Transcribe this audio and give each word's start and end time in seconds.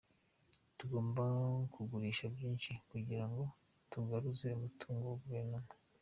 Tugomba 0.77 1.23
kugurisha 1.73 2.25
myinshi 2.35 2.71
kugira 2.89 3.25
ngo 3.29 3.43
tugaruze 3.91 4.47
umutungo 4.57 5.03
wa 5.09 5.17
guverinoma. 5.23 5.71